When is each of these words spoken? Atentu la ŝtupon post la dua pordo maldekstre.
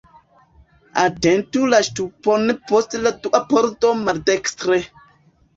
Atentu 1.01 1.67
la 1.73 1.81
ŝtupon 1.89 2.53
post 2.71 2.97
la 3.05 3.15
dua 3.27 3.43
pordo 3.53 3.93
maldekstre. 4.03 4.83